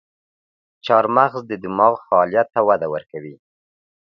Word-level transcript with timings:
چارمغز 0.85 1.43
د 1.47 1.53
دماغ 1.63 1.93
فعالیت 2.07 2.47
ته 2.55 2.61
وده 2.67 2.87
ورکوي. 2.93 3.35